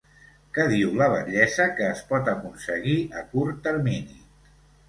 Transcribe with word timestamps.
Què 0.57 0.63
diu 0.71 0.95
la 1.01 1.09
batllessa 1.15 1.67
que 1.81 1.85
es 1.89 2.01
pot 2.13 2.31
aconseguir 2.33 2.97
a 3.21 3.25
curt 3.35 3.61
termini? 3.69 4.19